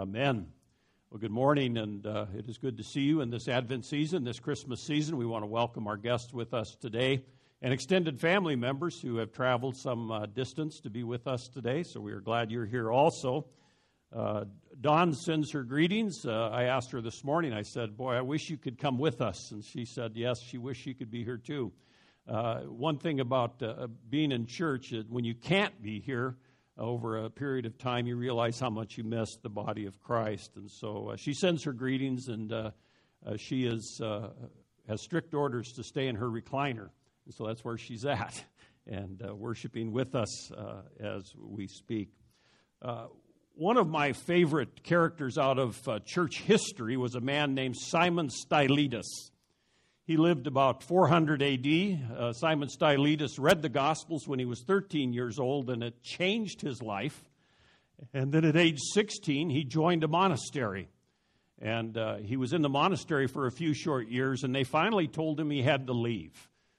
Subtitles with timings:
[0.00, 0.46] Amen.
[1.10, 4.22] Well, good morning, and uh, it is good to see you in this Advent season,
[4.22, 5.16] this Christmas season.
[5.16, 7.24] We want to welcome our guests with us today
[7.62, 11.82] and extended family members who have traveled some uh, distance to be with us today.
[11.82, 13.46] So we are glad you're here also.
[14.14, 14.44] Uh,
[14.80, 16.24] Dawn sends her greetings.
[16.24, 19.20] Uh, I asked her this morning, I said, Boy, I wish you could come with
[19.20, 19.50] us.
[19.50, 21.72] And she said, Yes, she wished she could be here too.
[22.28, 26.36] Uh, one thing about uh, being in church, when you can't be here,
[26.78, 30.52] over a period of time, you realize how much you miss the body of Christ.
[30.56, 32.70] And so uh, she sends her greetings, and uh,
[33.26, 34.28] uh, she is, uh,
[34.88, 36.90] has strict orders to stay in her recliner.
[37.24, 38.44] And so that's where she's at,
[38.86, 42.10] and uh, worshiping with us uh, as we speak.
[43.54, 45.76] one of my favorite characters out of
[46.06, 49.30] church history was a man named Simon Stylites.
[50.08, 51.66] He lived about 400 AD.
[52.16, 56.62] Uh, Simon Stylites read the Gospels when he was 13 years old, and it changed
[56.62, 57.22] his life.
[58.14, 60.88] And then at age 16, he joined a monastery.
[61.60, 65.08] And uh, he was in the monastery for a few short years, and they finally
[65.08, 66.32] told him he had to leave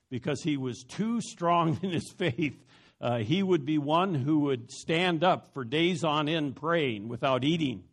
[0.09, 2.66] because he was too strong in his faith.
[3.00, 7.44] Uh, he would be one who would stand up for days on end praying without
[7.44, 7.84] eating.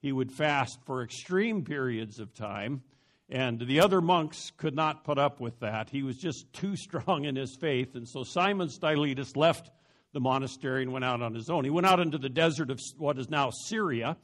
[0.00, 2.82] He would fast for extreme periods of time.
[3.30, 5.88] And the other monks could not put up with that.
[5.88, 7.94] He was just too strong in his faith.
[7.94, 9.70] And so Simon Stylites left
[10.12, 11.62] the monastery and went out on his own.
[11.62, 14.16] He went out into the desert of what is now Syria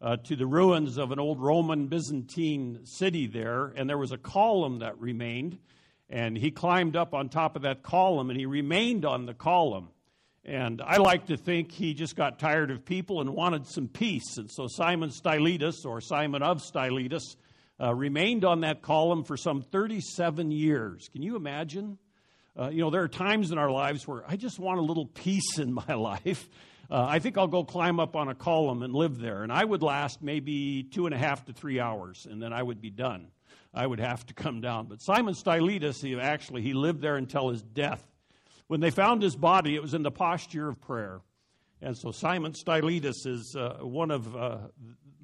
[0.00, 3.66] uh, to the ruins of an old Roman Byzantine city there.
[3.76, 5.58] And there was a column that remained.
[6.08, 9.90] And he climbed up on top of that column and he remained on the column.
[10.42, 14.36] And I like to think he just got tired of people and wanted some peace.
[14.38, 17.36] And so Simon Stylites, or Simon of Stylites,
[17.84, 21.08] uh, remained on that column for some 37 years.
[21.12, 21.98] Can you imagine?
[22.58, 25.06] Uh, you know, there are times in our lives where I just want a little
[25.06, 26.48] peace in my life.
[26.90, 29.42] Uh, I think I'll go climb up on a column and live there.
[29.42, 32.62] And I would last maybe two and a half to three hours, and then I
[32.62, 33.28] would be done.
[33.74, 34.86] I would have to come down.
[34.86, 38.02] But Simon Stylites, he actually, he lived there until his death.
[38.66, 41.20] When they found his body, it was in the posture of prayer.
[41.82, 44.56] And so Simon Stylites is uh, one of uh,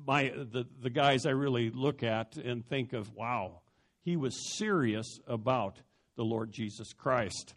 [0.06, 3.61] my the, the guys I really look at and think of, wow,
[4.03, 5.81] he was serious about
[6.16, 7.55] the Lord Jesus Christ.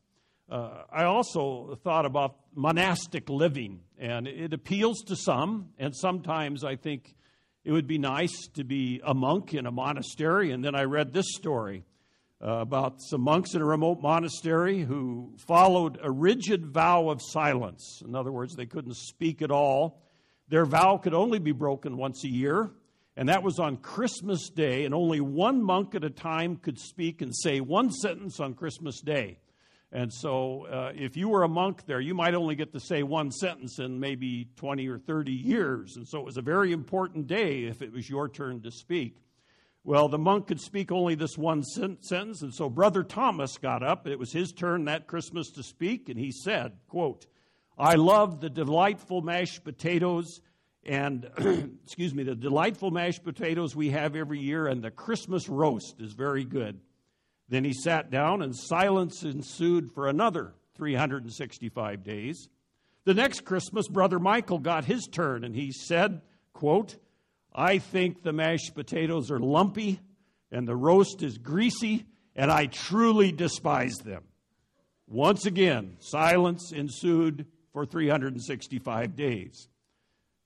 [0.50, 6.76] Uh, I also thought about monastic living, and it appeals to some, and sometimes I
[6.76, 7.16] think
[7.64, 10.52] it would be nice to be a monk in a monastery.
[10.52, 11.86] And then I read this story
[12.46, 18.02] uh, about some monks in a remote monastery who followed a rigid vow of silence.
[18.06, 20.02] In other words, they couldn't speak at all
[20.48, 22.72] their vow could only be broken once a year,
[23.16, 27.22] and that was on Christmas Day, and only one monk at a time could speak
[27.22, 29.38] and say one sentence on Christmas Day.
[29.92, 33.04] And so, uh, if you were a monk there, you might only get to say
[33.04, 35.98] one sentence in maybe 20 or 30 years.
[35.98, 39.18] And so, it was a very important day if it was your turn to speak.
[39.86, 44.08] Well, the monk could speak only this one sentence, and so Brother Thomas got up.
[44.08, 47.28] It was his turn that Christmas to speak, and he said, quote,
[47.78, 50.42] I love the delightful mashed potatoes
[50.86, 51.30] and,
[51.84, 56.14] excuse me, the delightful mashed potatoes we have every year, and the Christmas roast is
[56.14, 56.80] very good.
[57.50, 62.50] Then he sat down, and silence ensued for another 365 days.
[63.06, 66.22] The next Christmas, Brother Michael got his turn, and he said,
[66.54, 66.98] quote,
[67.54, 70.00] I think the mashed potatoes are lumpy,
[70.52, 74.24] and the roast is greasy, and I truly despise them.
[75.08, 79.68] Once again, silence ensued for 365 days.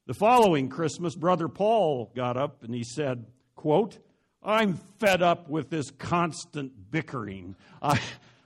[0.08, 4.00] The following Christmas, Brother Paul got up and he said, quote,
[4.42, 7.56] I'm fed up with this constant bickering.
[7.82, 8.00] I,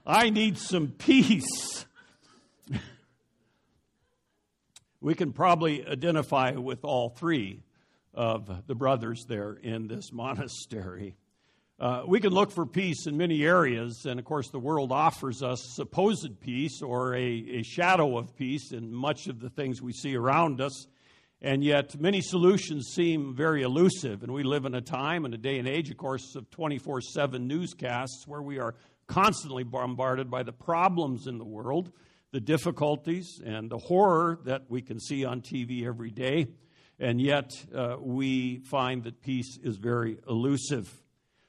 [0.04, 1.86] I need some peace.
[5.00, 7.62] we can probably identify with all three
[8.12, 11.14] of the brothers there in this monastery.
[11.82, 15.42] Uh, we can look for peace in many areas, and of course, the world offers
[15.42, 19.92] us supposed peace or a, a shadow of peace in much of the things we
[19.92, 20.86] see around us.
[21.40, 24.22] And yet, many solutions seem very elusive.
[24.22, 27.00] And we live in a time and a day and age, of course, of 24
[27.00, 28.76] 7 newscasts where we are
[29.08, 31.90] constantly bombarded by the problems in the world,
[32.30, 36.46] the difficulties, and the horror that we can see on TV every day.
[37.00, 41.01] And yet, uh, we find that peace is very elusive.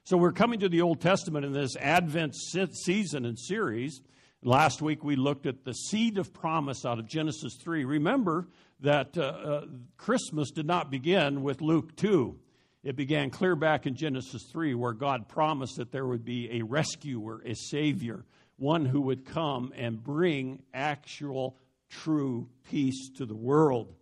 [0.06, 4.02] So we're coming to the Old Testament in this Advent season and series.
[4.44, 7.86] Last week we looked at the seed of promise out of Genesis 3.
[7.86, 8.50] Remember
[8.82, 9.66] that uh, uh,
[9.96, 12.38] Christmas did not begin with Luke 2.
[12.84, 16.64] It began clear back in Genesis 3, where God promised that there would be a
[16.64, 18.26] rescuer, a savior,
[18.58, 21.56] one who would come and bring actual,
[21.90, 23.96] true peace to the world.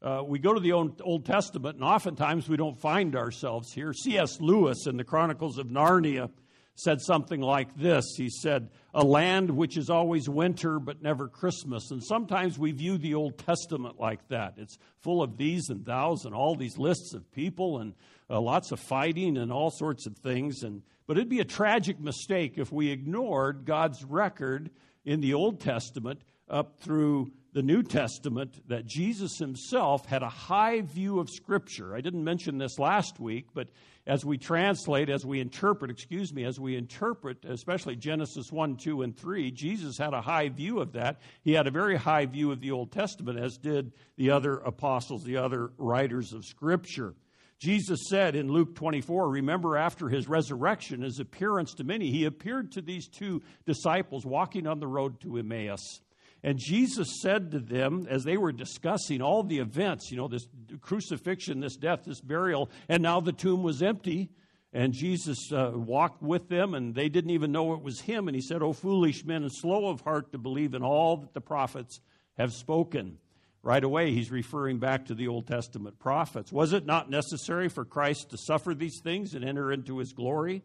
[0.00, 3.92] Uh, we go to the Old Testament, and oftentimes we don't find ourselves here.
[3.92, 4.40] C.S.
[4.40, 6.30] Lewis in the Chronicles of Narnia
[6.78, 11.90] said something like this He said, A land which is always winter but never Christmas.
[11.90, 14.54] And sometimes we view the Old Testament like that.
[14.56, 17.94] It's full of these and thous and all these lists of people and
[18.30, 20.62] uh, lots of fighting and all sorts of things.
[20.62, 24.70] And, but it'd be a tragic mistake if we ignored God's record
[25.04, 30.82] in the Old Testament up through the New Testament that Jesus himself had a high
[30.82, 31.92] view of Scripture.
[31.92, 33.66] I didn't mention this last week, but
[34.06, 39.02] as we translate, as we interpret, excuse me, as we interpret, especially Genesis 1, 2,
[39.02, 41.20] and 3, Jesus had a high view of that.
[41.42, 45.24] He had a very high view of the Old Testament, as did the other apostles,
[45.24, 47.16] the other writers of Scripture.
[47.58, 52.70] Jesus said in Luke 24, remember after his resurrection, his appearance to many, he appeared
[52.70, 56.02] to these two disciples walking on the road to Emmaus.
[56.48, 60.48] And Jesus said to them, as they were discussing all the events, you know, this
[60.80, 64.30] crucifixion, this death, this burial, and now the tomb was empty.
[64.72, 68.28] And Jesus uh, walked with them, and they didn't even know it was him.
[68.28, 71.34] And he said, O foolish men, and slow of heart to believe in all that
[71.34, 72.00] the prophets
[72.38, 73.18] have spoken.
[73.62, 76.50] Right away, he's referring back to the Old Testament prophets.
[76.50, 80.62] Was it not necessary for Christ to suffer these things and enter into his glory?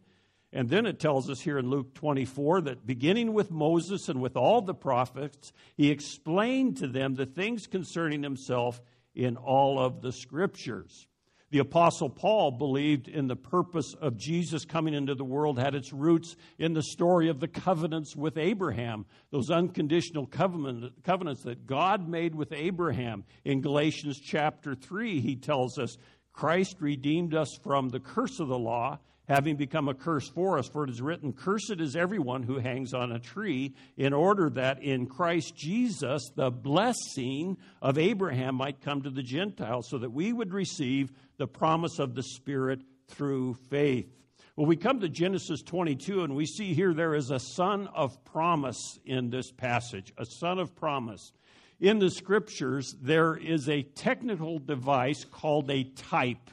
[0.56, 4.38] And then it tells us here in Luke 24 that beginning with Moses and with
[4.38, 8.80] all the prophets, he explained to them the things concerning himself
[9.16, 11.08] in all of the scriptures.
[11.50, 15.92] The Apostle Paul believed in the purpose of Jesus coming into the world had its
[15.92, 22.08] roots in the story of the covenants with Abraham, those unconditional covenant, covenants that God
[22.08, 23.24] made with Abraham.
[23.44, 25.98] In Galatians chapter 3, he tells us
[26.32, 30.68] Christ redeemed us from the curse of the law having become a curse for us.
[30.68, 34.84] For it is written, Cursed is everyone who hangs on a tree, in order that
[34.84, 40.34] in Christ Jesus the blessing of Abraham might come to the Gentiles, so that we
[40.34, 44.10] would receive the promise of the Spirit through faith.
[44.56, 48.24] Well, we come to Genesis 22, and we see here there is a son of
[48.24, 51.32] promise in this passage, a son of promise.
[51.80, 56.52] In the scriptures, there is a technical device called a type.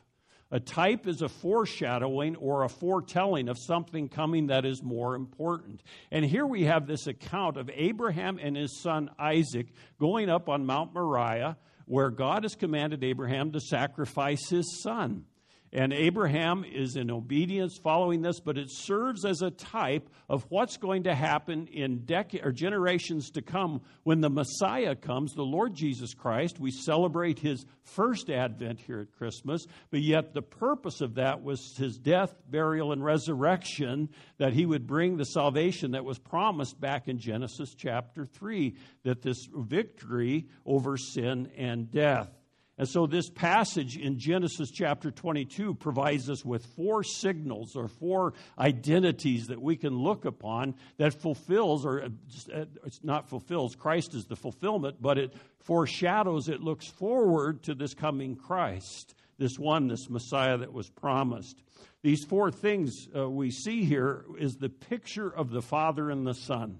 [0.52, 5.82] A type is a foreshadowing or a foretelling of something coming that is more important.
[6.10, 9.68] And here we have this account of Abraham and his son Isaac
[10.00, 11.56] going up on Mount Moriah,
[11.86, 15.24] where God has commanded Abraham to sacrifice his son.
[15.72, 20.76] And Abraham is in obedience following this, but it serves as a type of what's
[20.76, 25.76] going to happen in decades or generations to come when the Messiah comes, the Lord
[25.76, 26.58] Jesus Christ.
[26.58, 31.76] We celebrate his first advent here at Christmas, but yet the purpose of that was
[31.76, 34.08] his death, burial, and resurrection,
[34.38, 38.74] that he would bring the salvation that was promised back in Genesis chapter 3,
[39.04, 42.39] that this victory over sin and death.
[42.80, 48.32] And so, this passage in Genesis chapter 22 provides us with four signals or four
[48.58, 52.08] identities that we can look upon that fulfills, or uh,
[52.54, 57.74] uh, it's not fulfills, Christ is the fulfillment, but it foreshadows, it looks forward to
[57.74, 61.62] this coming Christ, this one, this Messiah that was promised.
[62.00, 66.32] These four things uh, we see here is the picture of the Father and the
[66.32, 66.78] Son.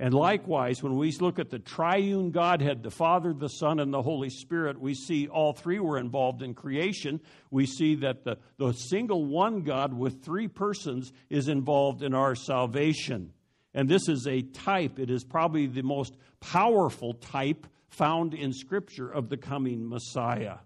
[0.00, 4.00] And likewise, when we look at the triune Godhead, the Father, the Son, and the
[4.00, 7.20] Holy Spirit, we see all three were involved in creation.
[7.50, 12.36] We see that the, the single one God with three persons is involved in our
[12.36, 13.32] salvation.
[13.74, 19.08] And this is a type, it is probably the most powerful type found in Scripture
[19.08, 20.58] of the coming Messiah.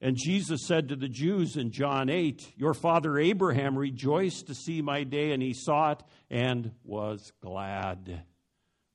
[0.00, 4.80] And Jesus said to the Jews in John 8, Your father Abraham rejoiced to see
[4.80, 8.24] my day, and he saw it and was glad.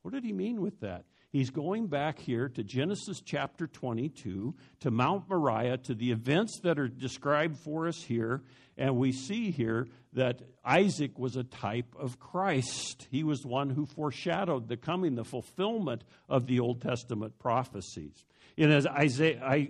[0.02, 1.04] What did he mean with that?
[1.30, 6.78] He's going back here to Genesis chapter 22, to Mount Moriah, to the events that
[6.78, 8.42] are described for us here.
[8.76, 13.06] And we see here that Isaac was a type of Christ.
[13.10, 18.24] He was one who foreshadowed the coming, the fulfillment of the Old Testament prophecies.
[18.60, 18.70] In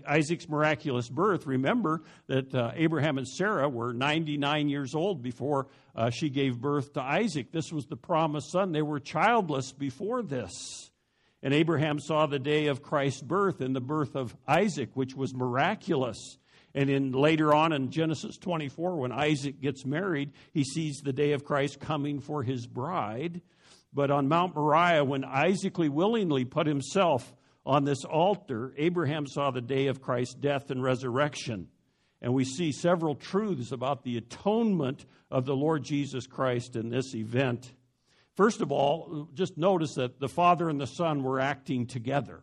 [0.04, 6.10] Isaac's miraculous birth, remember that uh, Abraham and Sarah were 99 years old before uh,
[6.10, 7.52] she gave birth to Isaac.
[7.52, 8.72] This was the promised son.
[8.72, 10.90] They were childless before this.
[11.40, 15.36] And Abraham saw the day of Christ's birth and the birth of Isaac, which was
[15.36, 16.38] miraculous.
[16.74, 21.30] And in later on in Genesis 24, when Isaac gets married, he sees the day
[21.30, 23.40] of Christ coming for his bride.
[23.94, 27.32] But on Mount Moriah, when Isaac willingly put himself
[27.64, 31.68] on this altar, Abraham saw the day of Christ's death and resurrection.
[32.22, 37.14] And we see several truths about the atonement of the Lord Jesus Christ in this
[37.14, 37.72] event.
[38.34, 42.42] First of all, just notice that the Father and the Son were acting together.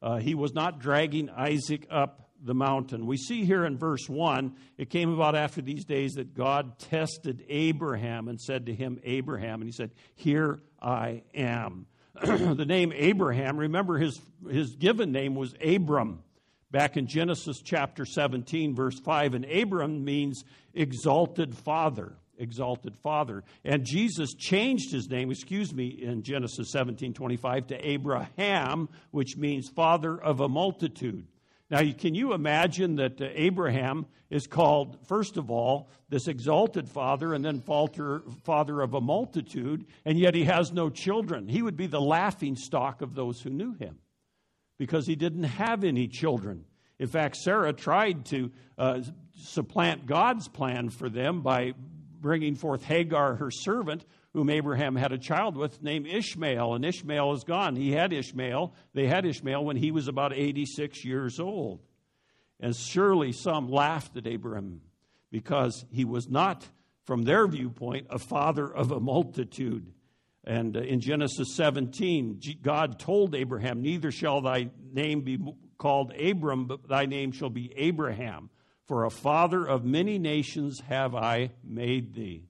[0.00, 3.06] Uh, he was not dragging Isaac up the mountain.
[3.06, 7.44] We see here in verse 1, it came about after these days that God tested
[7.48, 11.86] Abraham and said to him, Abraham, and he said, Here I am.
[12.24, 16.22] the name Abraham, remember his, his given name was Abram
[16.70, 19.34] back in Genesis chapter 17, verse 5.
[19.34, 22.14] And Abram means exalted father.
[22.38, 23.44] Exalted father.
[23.64, 29.68] And Jesus changed his name, excuse me, in Genesis 17 25 to Abraham, which means
[29.68, 31.26] father of a multitude.
[31.72, 37.32] Now, can you imagine that uh, Abraham is called, first of all, this exalted father
[37.32, 41.48] and then falter, father of a multitude, and yet he has no children?
[41.48, 43.98] He would be the laughing stock of those who knew him
[44.78, 46.66] because he didn't have any children.
[46.98, 49.00] In fact, Sarah tried to uh,
[49.34, 51.72] supplant God's plan for them by
[52.20, 56.74] bringing forth Hagar, her servant, whom Abraham had a child with, named Ishmael.
[56.74, 57.76] And Ishmael is gone.
[57.76, 58.72] He had Ishmael.
[58.94, 61.80] They had Ishmael when he was about 86 years old.
[62.58, 64.80] And surely some laughed at Abraham
[65.30, 66.66] because he was not,
[67.04, 69.92] from their viewpoint, a father of a multitude.
[70.44, 75.38] And uh, in Genesis 17, God told Abraham, Neither shall thy name be
[75.78, 78.50] called Abram, but thy name shall be Abraham.
[78.86, 82.44] For a father of many nations have I made thee.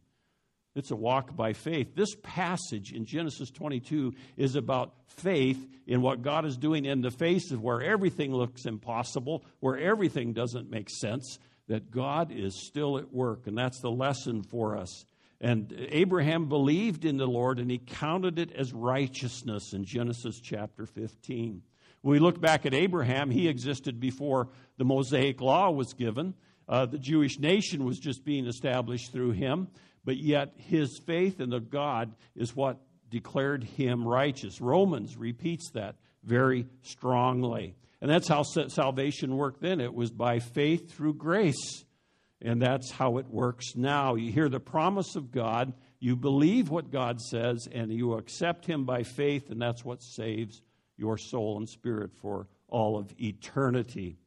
[0.75, 1.95] It's a walk by faith.
[1.95, 7.11] This passage in Genesis 22 is about faith in what God is doing in the
[7.11, 11.39] face of where everything looks impossible, where everything doesn't make sense,
[11.69, 13.47] that God is still at work.
[13.47, 15.05] And that's the lesson for us.
[15.43, 20.87] And Abraham believed in the Lord and he counted it as righteousness in Genesis chapter
[20.87, 21.63] 15.
[22.01, 24.49] When we look back at Abraham, he existed before
[24.79, 26.35] the Mosaic law was given.
[26.69, 29.69] Uh, the Jewish nation was just being established through him
[30.05, 32.79] but yet his faith in the God is what
[33.11, 34.61] declared him righteous.
[34.61, 37.77] Romans repeats that very strongly.
[38.01, 39.81] And that's how salvation worked then.
[39.81, 41.85] It was by faith through grace.
[42.41, 44.17] And that's how it works now.
[44.17, 48.85] You hear the promise of God, you believe what God says, and you accept Him
[48.85, 50.61] by faith, and that's what saves
[50.97, 54.19] your soul and spirit for all of eternity.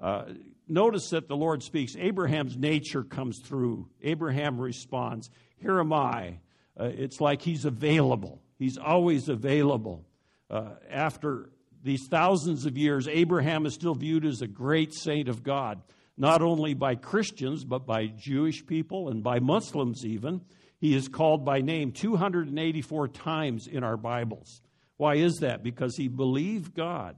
[0.00, 0.24] Uh,
[0.68, 1.94] notice that the Lord speaks.
[1.96, 3.88] Abraham's nature comes through.
[4.02, 6.38] Abraham responds, Here am I.
[6.78, 10.04] Uh, it's like he's available, he's always available.
[10.50, 11.50] Uh, after
[11.82, 15.82] these thousands of years, Abraham is still viewed as a great saint of God,
[16.16, 20.40] not only by Christians, but by Jewish people and by Muslims even.
[20.80, 24.62] He is called by name 284 times in our Bibles.
[24.96, 25.62] Why is that?
[25.62, 27.16] Because he believed God.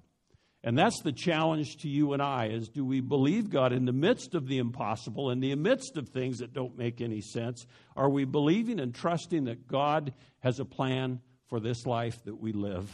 [0.62, 3.92] And that's the challenge to you and I is do we believe God in the
[3.92, 7.66] midst of the impossible, in the midst of things that don't make any sense?
[7.96, 12.52] Are we believing and trusting that God has a plan for this life that we
[12.52, 12.90] live?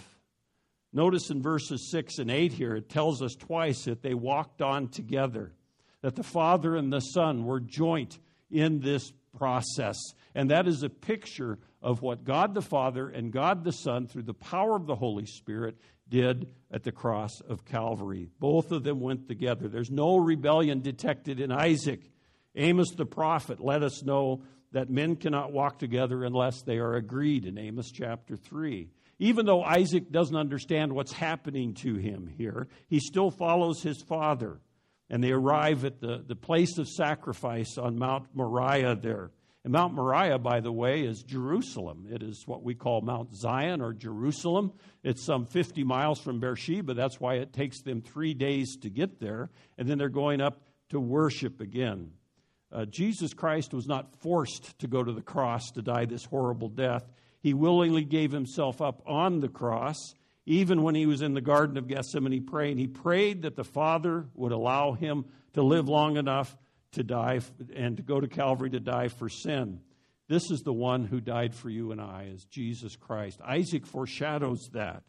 [0.92, 4.88] Notice in verses 6 and 8 here, it tells us twice that they walked on
[4.88, 5.52] together,
[6.02, 8.18] that the Father and the Son were joint
[8.48, 9.96] in this process.
[10.34, 14.22] And that is a picture of what God the Father and God the Son, through
[14.22, 15.76] the power of the Holy Spirit,
[16.08, 18.28] did at the cross of Calvary.
[18.38, 19.68] Both of them went together.
[19.68, 22.00] There's no rebellion detected in Isaac.
[22.54, 27.46] Amos the prophet let us know that men cannot walk together unless they are agreed
[27.46, 28.88] in Amos chapter 3.
[29.18, 34.60] Even though Isaac doesn't understand what's happening to him here, he still follows his father.
[35.08, 39.30] And they arrive at the, the place of sacrifice on Mount Moriah there.
[39.66, 42.06] And Mount Moriah, by the way, is Jerusalem.
[42.08, 44.72] It is what we call Mount Zion or Jerusalem.
[45.02, 46.94] It's some 50 miles from Beersheba.
[46.94, 49.50] That's why it takes them three days to get there.
[49.76, 52.12] And then they're going up to worship again.
[52.70, 56.68] Uh, Jesus Christ was not forced to go to the cross to die this horrible
[56.68, 57.02] death.
[57.40, 59.96] He willingly gave himself up on the cross.
[60.46, 64.26] Even when he was in the Garden of Gethsemane praying, he prayed that the Father
[64.34, 66.56] would allow him to live long enough
[66.92, 67.40] to die
[67.74, 69.80] and to go to Calvary to die for sin.
[70.28, 73.40] This is the one who died for you and I, is Jesus Christ.
[73.46, 75.02] Isaac foreshadows that.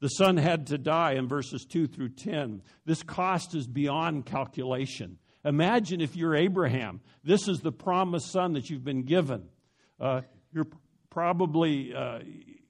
[0.00, 2.62] The son had to die in verses 2 through 10.
[2.84, 5.18] This cost is beyond calculation.
[5.44, 7.00] Imagine if you're Abraham.
[7.24, 9.48] This is the promised son that you've been given.
[10.00, 10.22] Uh,
[10.52, 10.68] you're
[11.10, 12.20] probably, uh,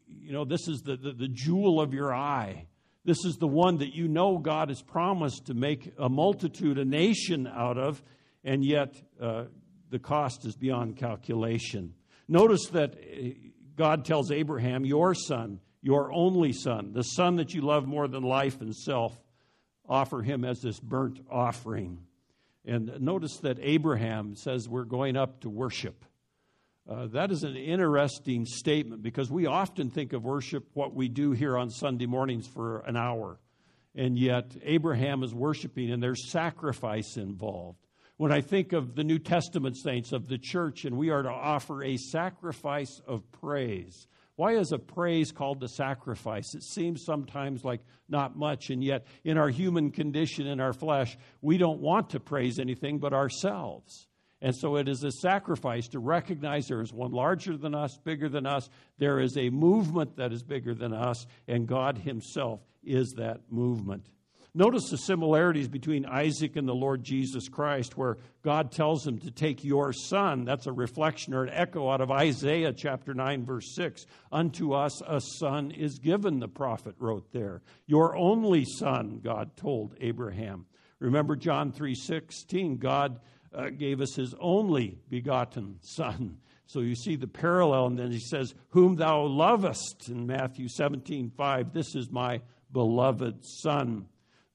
[0.06, 2.66] you know, this is the, the, the jewel of your eye.
[3.04, 6.84] This is the one that you know God has promised to make a multitude, a
[6.84, 8.02] nation out of,
[8.48, 9.44] and yet uh,
[9.90, 11.92] the cost is beyond calculation.
[12.26, 13.28] Notice that uh,
[13.76, 18.22] God tells Abraham, Your son, your only son, the son that you love more than
[18.22, 19.18] life and self,
[19.86, 21.98] offer him as this burnt offering.
[22.64, 26.06] And notice that Abraham says, We're going up to worship.
[26.88, 31.32] Uh, that is an interesting statement because we often think of worship what we do
[31.32, 33.38] here on Sunday mornings for an hour.
[33.94, 37.87] and yet Abraham is worshiping, and there's sacrifice involved.
[38.18, 41.30] When I think of the New Testament saints of the church, and we are to
[41.30, 44.08] offer a sacrifice of praise.
[44.34, 46.52] Why is a praise called a sacrifice?
[46.52, 51.16] It seems sometimes like not much, and yet in our human condition, in our flesh,
[51.42, 54.08] we don't want to praise anything but ourselves.
[54.42, 58.28] And so it is a sacrifice to recognize there is one larger than us, bigger
[58.28, 58.68] than us.
[58.98, 64.08] There is a movement that is bigger than us, and God Himself is that movement.
[64.58, 69.30] Notice the similarities between Isaac and the Lord Jesus Christ, where God tells him to
[69.30, 70.44] take your son.
[70.44, 74.04] That's a reflection or an echo out of Isaiah chapter 9, verse 6.
[74.32, 77.62] Unto us a son is given, the prophet wrote there.
[77.86, 80.66] Your only son, God told Abraham.
[80.98, 83.20] Remember John 3 16, God
[83.54, 86.36] uh, gave us his only begotten Son.
[86.66, 91.30] So you see the parallel, and then he says, Whom thou lovest in Matthew 17
[91.30, 92.40] 5, this is my
[92.72, 94.06] beloved Son.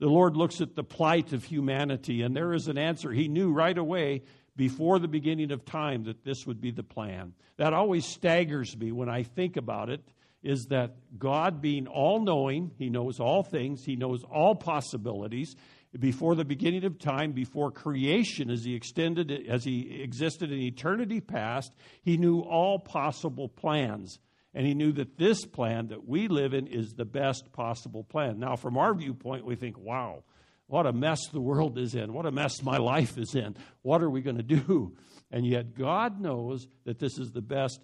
[0.04, 3.14] The Lord looks at the plight of humanity, and there is an answer.
[3.14, 7.32] He knew right away before the beginning of time that this would be the plan.
[7.56, 10.04] That always staggers me when I think about it
[10.44, 15.56] is that God, being all knowing, He knows all things, He knows all possibilities,
[15.98, 21.22] before the beginning of time, before creation, as he extended, as he existed in eternity
[21.22, 24.20] past, he knew all possible plans.
[24.54, 28.40] And he knew that this plan that we live in is the best possible plan.
[28.40, 30.24] Now, from our viewpoint, we think, wow,
[30.68, 32.14] what a mess the world is in.
[32.14, 33.56] What a mess my life is in.
[33.82, 34.96] What are we going to do?
[35.32, 37.80] And yet, God knows that this is the best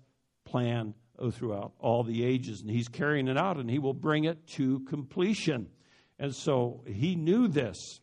[0.45, 0.93] plan
[1.31, 2.61] throughout all the ages.
[2.61, 5.67] And He's carrying it out, and He will bring it to completion.
[6.19, 8.01] And so he knew this.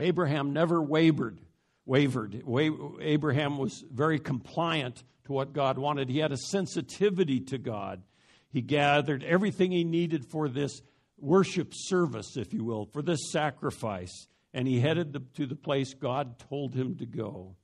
[0.00, 1.40] Abraham never wavered.
[1.86, 2.42] Wavered.
[3.00, 6.08] Abraham was very compliant to what God wanted.
[6.08, 8.02] He had a sensitivity to God.
[8.50, 10.80] He gathered everything he needed for this
[11.18, 14.26] worship service, if you will, for this sacrifice.
[14.52, 17.56] And he headed to the place God told him to go.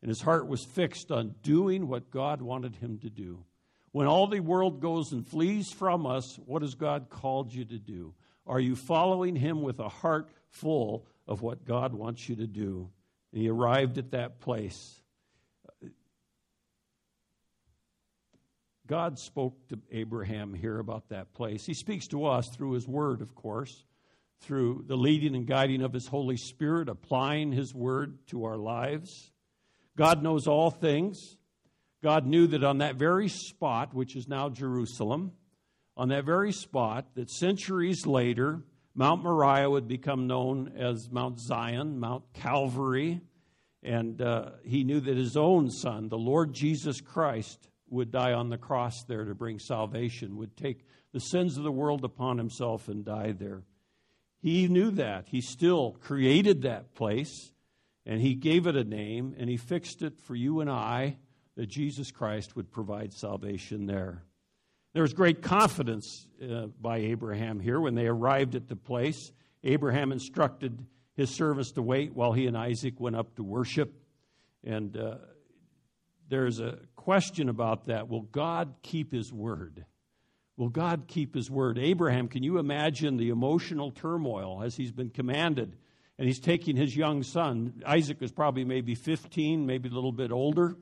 [0.00, 3.44] And his heart was fixed on doing what God wanted him to do.
[3.92, 7.78] When all the world goes and flees from us, what has God called you to
[7.78, 8.14] do?
[8.46, 12.88] Are you following him with a heart full of what God wants you to do?
[13.32, 14.99] And he arrived at that place.
[18.90, 21.64] God spoke to Abraham here about that place.
[21.64, 23.84] He speaks to us through his word, of course,
[24.40, 29.30] through the leading and guiding of his Holy Spirit, applying his word to our lives.
[29.96, 31.36] God knows all things.
[32.02, 35.34] God knew that on that very spot, which is now Jerusalem,
[35.96, 38.64] on that very spot that centuries later,
[38.96, 43.20] Mount Moriah would become known as Mount Zion, Mount Calvary.
[43.84, 48.48] And uh, he knew that his own son, the Lord Jesus Christ, would die on
[48.48, 52.88] the cross there to bring salvation, would take the sins of the world upon himself
[52.88, 53.62] and die there.
[54.40, 55.26] He knew that.
[55.28, 57.52] He still created that place,
[58.06, 61.18] and he gave it a name, and he fixed it for you and I
[61.56, 64.22] that Jesus Christ would provide salvation there.
[64.92, 69.30] There was great confidence uh, by Abraham here when they arrived at the place.
[69.62, 73.92] Abraham instructed his servants to wait while he and Isaac went up to worship.
[74.64, 75.16] And uh,
[76.30, 78.08] there's a question about that.
[78.08, 79.84] Will God keep his word?
[80.56, 81.78] Will God keep his word?
[81.78, 85.76] Abraham, can you imagine the emotional turmoil as he's been commanded?
[86.18, 87.82] And he's taking his young son.
[87.86, 90.76] Isaac was probably maybe 15, maybe a little bit older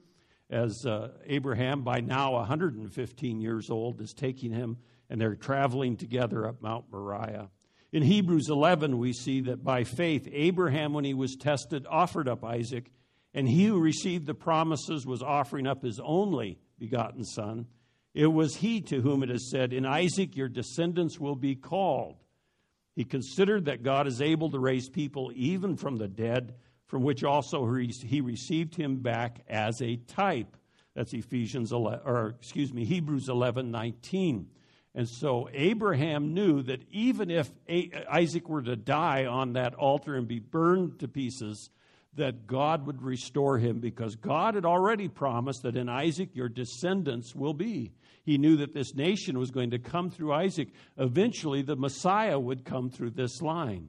[0.50, 4.78] as uh, Abraham, by now 115 years old, is taking him
[5.10, 7.48] and they're traveling together up Mount Moriah.
[7.92, 12.44] In Hebrews 11, we see that by faith, Abraham, when he was tested, offered up
[12.44, 12.90] Isaac,
[13.38, 17.66] and he who received the promises was offering up his only begotten son.
[18.12, 22.16] It was he to whom it is said, In Isaac your descendants will be called.
[22.96, 26.56] He considered that God is able to raise people even from the dead
[26.88, 30.56] from which also he received him back as a type.
[30.96, 34.48] That's Ephesians 11, or excuse me, Hebrews 11, 19.
[34.96, 37.48] And so Abraham knew that even if
[38.10, 41.70] Isaac were to die on that altar and be burned to pieces,
[42.18, 47.34] that God would restore him because God had already promised that in Isaac your descendants
[47.34, 47.92] will be.
[48.24, 50.68] He knew that this nation was going to come through Isaac.
[50.98, 53.88] Eventually, the Messiah would come through this line.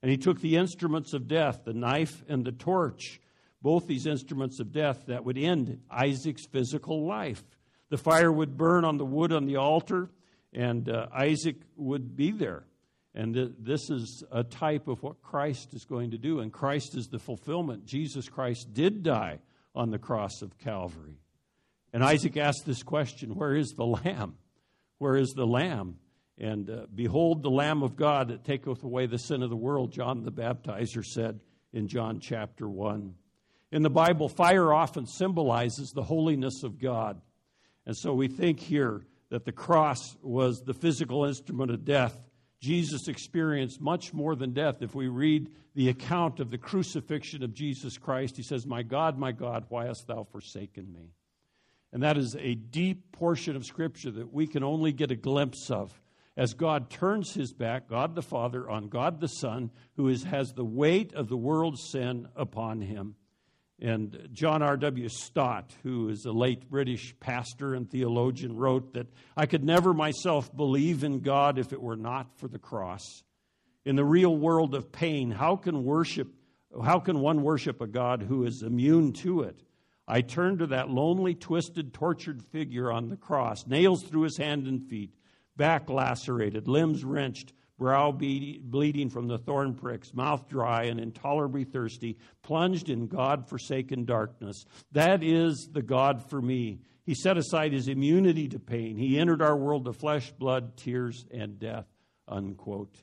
[0.00, 3.20] And he took the instruments of death, the knife and the torch,
[3.60, 7.42] both these instruments of death that would end Isaac's physical life.
[7.88, 10.10] The fire would burn on the wood on the altar,
[10.52, 12.64] and uh, Isaac would be there.
[13.14, 16.96] And th- this is a type of what Christ is going to do, and Christ
[16.96, 17.84] is the fulfillment.
[17.84, 19.40] Jesus Christ did die
[19.74, 21.18] on the cross of Calvary.
[21.92, 24.36] And Isaac asked this question Where is the lamb?
[24.98, 25.98] Where is the lamb?
[26.38, 29.92] And uh, behold the Lamb of God that taketh away the sin of the world,
[29.92, 31.40] John the Baptizer said
[31.72, 33.14] in John chapter 1.
[33.70, 37.20] In the Bible, fire often symbolizes the holiness of God.
[37.86, 42.18] And so we think here that the cross was the physical instrument of death.
[42.62, 44.82] Jesus experienced much more than death.
[44.82, 49.18] If we read the account of the crucifixion of Jesus Christ, he says, My God,
[49.18, 51.10] my God, why hast thou forsaken me?
[51.92, 55.72] And that is a deep portion of Scripture that we can only get a glimpse
[55.72, 55.92] of
[56.36, 60.52] as God turns his back, God the Father, on God the Son, who is, has
[60.52, 63.16] the weight of the world's sin upon him.
[63.80, 65.08] And John R.W.
[65.08, 70.54] Stott, who is a late British pastor and theologian, wrote that I could never myself
[70.54, 73.22] believe in God if it were not for the cross.
[73.84, 76.28] In the real world of pain, how can worship
[76.82, 79.62] how can one worship a God who is immune to it?
[80.08, 84.66] I turn to that lonely, twisted, tortured figure on the cross, nails through his hand
[84.66, 85.14] and feet,
[85.56, 92.16] back lacerated, limbs wrenched, brow bleeding from the thorn pricks, mouth dry and intolerably thirsty,
[92.42, 94.64] plunged in God forsaken darkness.
[94.92, 96.80] That is the God for me.
[97.04, 98.96] He set aside his immunity to pain.
[98.96, 101.86] He entered our world of flesh, blood, tears, and death.
[102.28, 102.94] Unquote.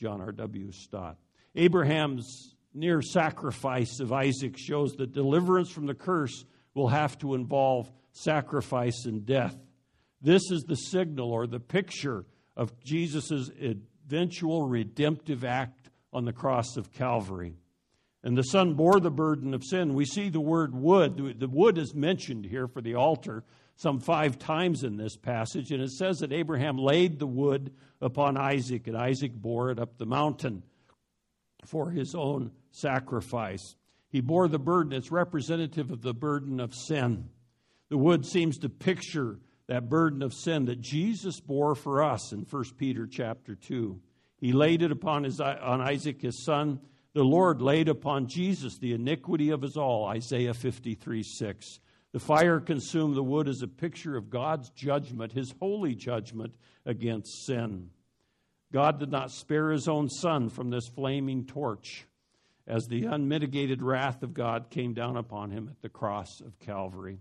[0.00, 0.72] John R.W.
[0.72, 1.18] Stott.
[1.54, 7.90] Abraham's near sacrifice of Isaac shows that deliverance from the curse will have to involve
[8.12, 9.56] sacrifice and death.
[10.20, 12.24] This is the signal or the picture
[12.56, 13.50] of Jesus'
[14.06, 17.54] eventual redemptive act on the cross of Calvary.
[18.22, 19.94] And the Son bore the burden of sin.
[19.94, 21.36] We see the word wood.
[21.38, 23.44] The wood is mentioned here for the altar
[23.76, 25.72] some five times in this passage.
[25.72, 29.98] And it says that Abraham laid the wood upon Isaac, and Isaac bore it up
[29.98, 30.62] the mountain
[31.66, 33.76] for his own sacrifice.
[34.08, 34.92] He bore the burden.
[34.92, 37.28] It's representative of the burden of sin.
[37.90, 42.40] The wood seems to picture that burden of sin that Jesus bore for us in
[42.40, 43.98] 1 Peter chapter 2.
[44.38, 46.80] He laid it upon his, on Isaac his son.
[47.14, 51.80] The Lord laid upon Jesus the iniquity of us all, Isaiah 53 6.
[52.12, 56.54] The fire consumed the wood as a picture of God's judgment, his holy judgment
[56.86, 57.90] against sin.
[58.72, 62.06] God did not spare his own son from this flaming torch
[62.66, 67.18] as the unmitigated wrath of God came down upon him at the cross of Calvary.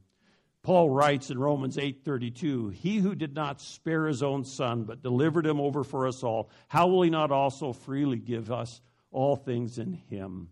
[0.64, 5.46] Paul writes in Romans 8:32, "He who did not spare his own son but delivered
[5.46, 9.78] him over for us all, how will he not also freely give us all things
[9.78, 10.50] in him?"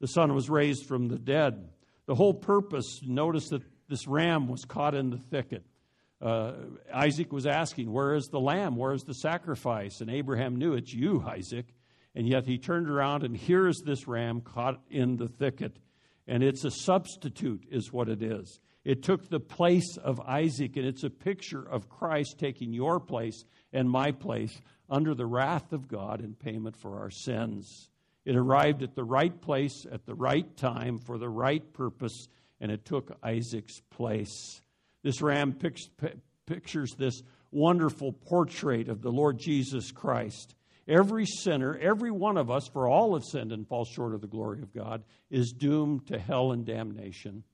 [0.00, 1.70] The son was raised from the dead.
[2.06, 5.64] The whole purpose, notice that this ram was caught in the thicket.
[6.20, 6.52] Uh,
[6.92, 8.76] Isaac was asking, Where is the lamb?
[8.76, 10.00] Where is the sacrifice?
[10.00, 11.74] And Abraham knew it's you, Isaac.
[12.14, 15.78] And yet he turned around, and here is this ram caught in the thicket.
[16.26, 18.60] And it's a substitute, is what it is.
[18.84, 23.44] It took the place of Isaac, and it's a picture of Christ taking your place
[23.72, 27.90] and my place under the wrath of God in payment for our sins.
[28.24, 32.28] It arrived at the right place at the right time for the right purpose,
[32.60, 34.60] and it took Isaac's place.
[35.02, 35.56] This ram
[36.46, 40.54] pictures this wonderful portrait of the Lord Jesus Christ.
[40.86, 44.26] Every sinner, every one of us, for all have sinned and fall short of the
[44.26, 47.44] glory of God, is doomed to hell and damnation.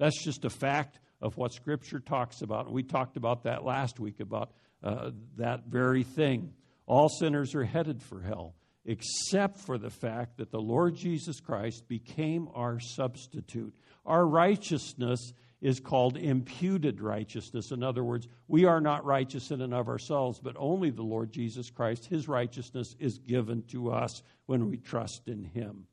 [0.00, 2.72] That's just a fact of what Scripture talks about.
[2.72, 4.50] We talked about that last week about
[4.82, 6.54] uh, that very thing.
[6.86, 8.54] All sinners are headed for hell,
[8.86, 13.74] except for the fact that the Lord Jesus Christ became our substitute.
[14.06, 17.70] Our righteousness is called imputed righteousness.
[17.70, 21.30] In other words, we are not righteous in and of ourselves, but only the Lord
[21.30, 22.06] Jesus Christ.
[22.06, 25.86] His righteousness is given to us when we trust in Him.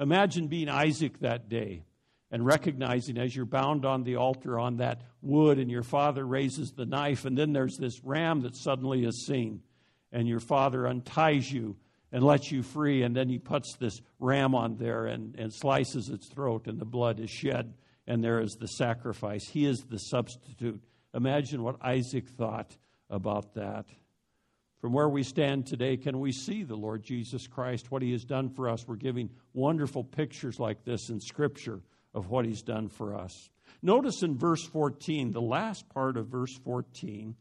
[0.00, 1.84] Imagine being Isaac that day
[2.32, 6.72] and recognizing as you're bound on the altar on that wood and your father raises
[6.72, 9.60] the knife and then there's this ram that suddenly is seen
[10.10, 11.76] and your father unties you
[12.10, 16.08] and lets you free and then he puts this ram on there and, and slices
[16.08, 17.74] its throat and the blood is shed
[18.08, 19.46] and there is the sacrifice.
[19.46, 20.82] He is the substitute.
[21.14, 22.76] Imagine what isaac thought
[23.10, 23.86] about that.
[24.80, 28.24] From where we stand today can we see the lord jesus christ what he has
[28.24, 28.88] done for us?
[28.88, 31.82] We're giving wonderful pictures like this in scripture
[32.14, 33.50] of what he's done for us.
[33.82, 37.34] Notice in verse 14, the last part of verse 14,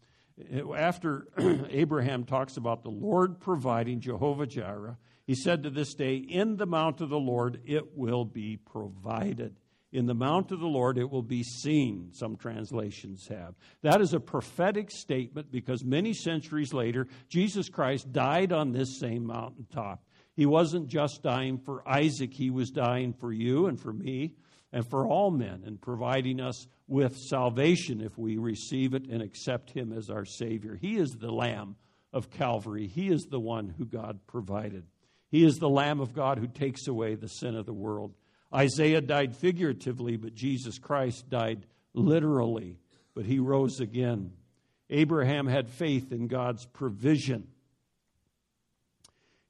[0.76, 1.28] after
[1.70, 6.66] Abraham talks about the Lord providing Jehovah Jireh, he said to this day, In the
[6.66, 9.56] mount of the Lord it will be provided.
[9.92, 13.56] In the mount of the Lord it will be seen, some translations have.
[13.82, 19.26] That is a prophetic statement because many centuries later, Jesus Christ died on this same
[19.26, 20.04] mountaintop.
[20.34, 24.34] He wasn't just dying for Isaac, he was dying for you and for me
[24.74, 29.72] and for all men, and providing us with salvation if we receive it and accept
[29.72, 30.78] Him as our Savior.
[30.80, 31.76] He is the Lamb
[32.14, 32.88] of Calvary.
[32.88, 34.86] He is the one who God provided.
[35.30, 38.14] He is the Lamb of God who takes away the sin of the world.
[38.54, 42.80] Isaiah died figuratively, but Jesus Christ died literally,
[43.16, 44.34] but he rose again.
[44.90, 47.48] Abraham had faith in God's provision.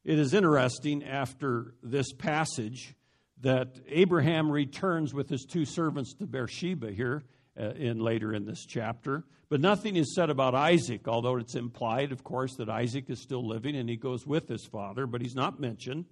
[0.04, 2.96] It is interesting after this passage
[3.42, 7.24] that Abraham returns with his two servants to Beersheba here
[7.60, 9.24] uh, in later in this chapter.
[9.50, 13.46] But nothing is said about Isaac, although it's implied, of course, that Isaac is still
[13.46, 16.06] living and he goes with his father, but he's not mentioned.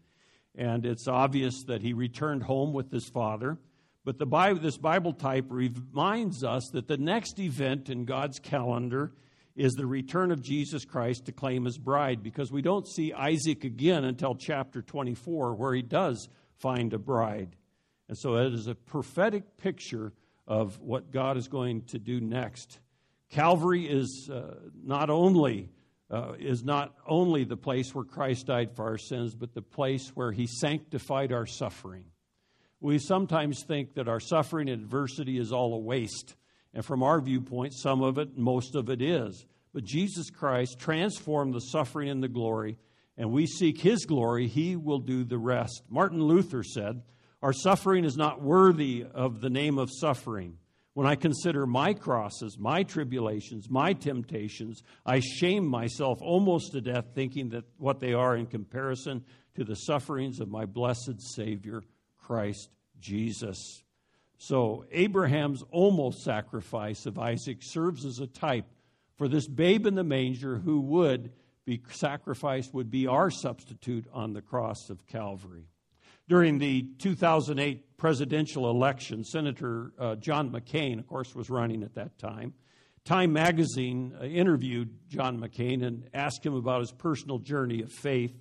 [0.55, 3.57] And it's obvious that he returned home with his father.
[4.03, 9.13] But the Bible, this Bible type reminds us that the next event in God's calendar
[9.55, 13.63] is the return of Jesus Christ to claim his bride, because we don't see Isaac
[13.65, 17.55] again until chapter 24, where he does find a bride.
[18.07, 20.13] And so it is a prophetic picture
[20.47, 22.79] of what God is going to do next.
[23.29, 25.69] Calvary is uh, not only
[26.11, 30.09] uh, is not only the place where Christ died for our sins, but the place
[30.15, 32.05] where He sanctified our suffering.
[32.81, 36.35] We sometimes think that our suffering and adversity is all a waste,
[36.73, 39.45] and from our viewpoint, some of it, most of it is.
[39.73, 42.77] But Jesus Christ transformed the suffering into glory,
[43.19, 44.47] and we seek His glory.
[44.47, 45.83] He will do the rest.
[45.89, 47.03] Martin Luther said,
[47.43, 50.57] Our suffering is not worthy of the name of suffering.
[50.93, 57.07] When I consider my crosses, my tribulations, my temptations, I shame myself almost to death
[57.13, 59.23] thinking that what they are in comparison
[59.55, 61.83] to the sufferings of my blessed Savior,
[62.17, 63.83] Christ Jesus.
[64.37, 68.65] So, Abraham's almost sacrifice of Isaac serves as a type
[69.17, 71.33] for this babe in the manger who would
[71.65, 75.65] be sacrificed, would be our substitute on the cross of Calvary.
[76.27, 82.17] During the 2008 presidential election, Senator uh, John McCain, of course, was running at that
[82.19, 82.53] time.
[83.03, 88.35] Time magazine uh, interviewed John McCain and asked him about his personal journey of faith.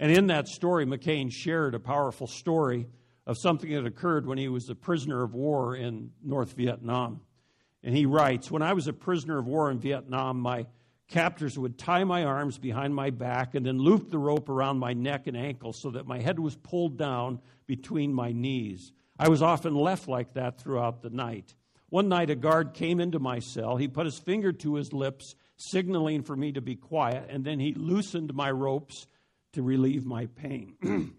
[0.00, 2.86] And in that story, McCain shared a powerful story
[3.26, 7.20] of something that occurred when he was a prisoner of war in North Vietnam.
[7.82, 10.66] And he writes When I was a prisoner of war in Vietnam, my
[11.08, 14.92] captors would tie my arms behind my back and then loop the rope around my
[14.92, 18.92] neck and ankles so that my head was pulled down between my knees.
[19.18, 21.54] I was often left like that throughout the night.
[21.88, 23.76] One night, a guard came into my cell.
[23.76, 27.60] He put his finger to his lips, signaling for me to be quiet, and then
[27.60, 29.06] he loosened my ropes
[29.52, 30.74] to relieve my pain.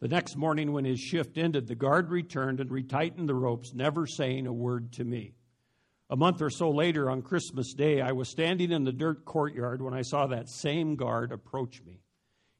[0.00, 4.06] the next morning, when his shift ended, the guard returned and retightened the ropes, never
[4.06, 5.34] saying a word to me.
[6.12, 9.80] A month or so later, on Christmas Day, I was standing in the dirt courtyard
[9.80, 12.02] when I saw that same guard approach me.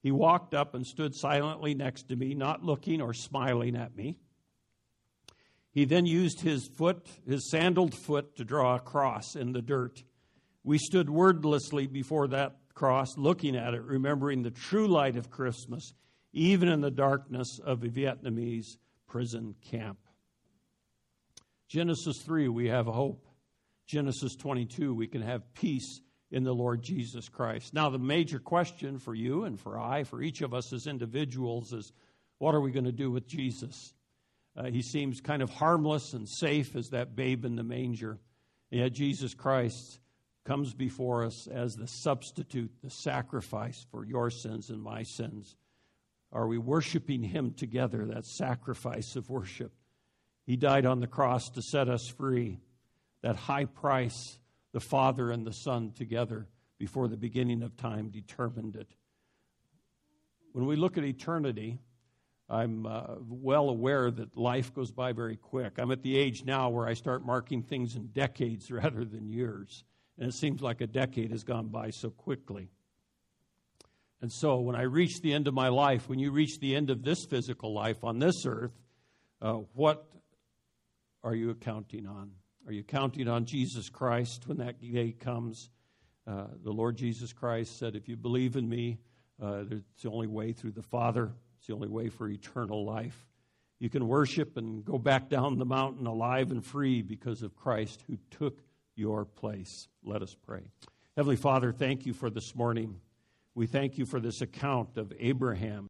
[0.03, 4.17] He walked up and stood silently next to me, not looking or smiling at me.
[5.71, 10.03] He then used his foot, his sandaled foot, to draw a cross in the dirt.
[10.65, 15.93] We stood wordlessly before that cross, looking at it, remembering the true light of Christmas,
[16.33, 19.99] even in the darkness of a Vietnamese prison camp.
[21.69, 23.29] Genesis 3, we have hope.
[23.93, 26.01] Genesis 22, we can have peace
[26.31, 27.75] in the Lord Jesus Christ.
[27.75, 31.75] Now, the major question for you and for I, for each of us as individuals,
[31.75, 31.93] is
[32.39, 33.93] what are we going to do with Jesus?
[34.57, 38.19] Uh, he seems kind of harmless and safe as that babe in the manger.
[38.71, 40.01] Yet, Jesus Christ
[40.47, 45.55] comes before us as the substitute, the sacrifice for your sins and my sins.
[46.33, 49.75] Are we worshiping Him together, that sacrifice of worship?
[50.47, 52.59] He died on the cross to set us free
[53.23, 54.39] that high price
[54.73, 56.47] the Father and the Son together
[56.79, 58.89] before the beginning of time determined it.
[60.53, 61.79] When we look at eternity,
[62.49, 65.75] I'm uh, well aware that life goes by very quick.
[65.79, 69.85] I'm at the age now where I start marking things in decades rather than years.
[70.19, 72.71] And it seems like a decade has gone by so quickly.
[74.21, 76.91] And so when I reach the end of my life, when you reach the end
[76.91, 78.73] of this physical life on this earth,
[79.41, 80.07] uh, what
[81.25, 82.33] are you counting on?
[82.67, 85.71] Are you counting on Jesus Christ when that day comes?
[86.27, 88.99] Uh, the Lord Jesus Christ said, If you believe in me,
[89.43, 93.27] uh, it's the only way through the Father, it's the only way for eternal life.
[93.81, 98.05] You can worship and go back down the mountain alive and free because of Christ
[98.07, 98.61] who took
[98.95, 99.89] your place.
[100.05, 100.63] Let us pray.
[101.17, 103.01] Heavenly Father, thank you for this morning.
[103.57, 105.81] We thank you for this account of Abraham.